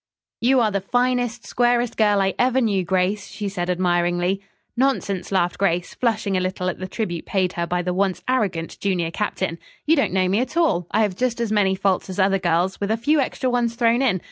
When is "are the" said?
0.61-0.81